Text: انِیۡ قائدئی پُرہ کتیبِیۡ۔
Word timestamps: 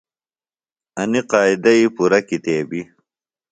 انِیۡ 1.01 1.25
قائدئی 1.31 1.83
پُرہ 1.95 2.19
کتیبِیۡ۔ 2.27 2.87